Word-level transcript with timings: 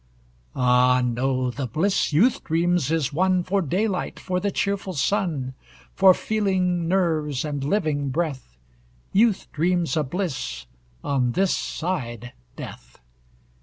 Ah 0.55 0.99
no, 1.05 1.51
the 1.51 1.67
bliss 1.67 2.11
youth 2.11 2.43
dreams 2.43 2.89
is 2.89 3.13
one 3.13 3.43
For 3.43 3.61
daylight, 3.61 4.19
for 4.19 4.39
the 4.39 4.49
cheerful 4.49 4.93
sun, 4.93 5.53
For 5.93 6.15
feeling 6.15 6.87
nerves 6.87 7.45
and 7.45 7.63
living 7.63 8.09
breath 8.09 8.57
Youth 9.13 9.45
dreams 9.51 9.95
a 9.95 10.01
bliss 10.03 10.65
on 11.03 11.33
this 11.33 11.55
side 11.55 12.33
death. 12.55 12.97